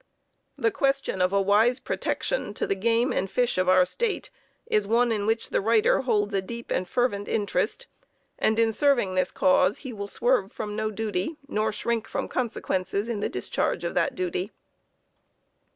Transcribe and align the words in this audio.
The 0.57 0.71
question 0.71 1.21
of 1.21 1.31
a 1.31 1.39
wise 1.39 1.79
protection 1.79 2.55
to 2.55 2.65
the 2.65 2.73
game 2.73 3.13
and 3.13 3.29
fish 3.29 3.59
of 3.59 3.69
our 3.69 3.85
State 3.85 4.31
is 4.65 4.87
one 4.87 5.11
in 5.11 5.27
which 5.27 5.51
the 5.51 5.61
writer 5.61 6.01
holds 6.01 6.33
a 6.33 6.41
deep 6.41 6.71
and 6.71 6.89
fervent 6.89 7.27
interest, 7.27 7.85
and 8.39 8.57
in 8.57 8.73
serving 8.73 9.13
this 9.13 9.29
cause, 9.29 9.77
he 9.85 9.93
will 9.93 10.07
swerve 10.07 10.51
from 10.51 10.75
no 10.75 10.89
duty, 10.89 11.37
nor 11.47 11.71
shrink 11.71 12.07
from 12.07 12.27
consequences 12.27 13.09
in 13.09 13.19
the 13.19 13.29
discharge 13.29 13.83
of 13.83 13.93
that 13.93 14.15
duty. 14.15 14.51